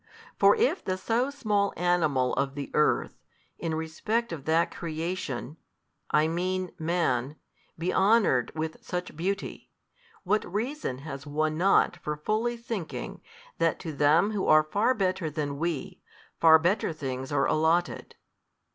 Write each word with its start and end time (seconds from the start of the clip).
For 0.39 0.55
if 0.55 0.83
the 0.83 0.97
so 0.97 1.29
small 1.29 1.73
animal 1.77 2.33
of 2.33 2.55
the 2.55 2.71
earth, 2.73 3.13
in 3.59 3.75
respect 3.75 4.31
of 4.31 4.45
that 4.45 4.71
creation, 4.75 5.57
I 6.09 6.27
mean 6.27 6.71
man, 6.79 7.35
be 7.77 7.93
honoured 7.93 8.51
with 8.55 8.83
such 8.83 9.15
beauty, 9.15 9.69
what 10.23 10.43
reason 10.51 10.97
has 11.05 11.27
one 11.27 11.55
not 11.55 11.97
for 11.97 12.17
fully 12.17 12.57
thinking, 12.57 13.21
that 13.59 13.77
to 13.81 13.93
them 13.93 14.31
who 14.31 14.47
are 14.47 14.63
far 14.63 14.95
better 14.95 15.29
than 15.29 15.59
we, 15.59 16.01
far 16.39 16.57
better 16.57 16.93
things 16.93 17.31
are 17.31 17.45
allotted? 17.45 18.15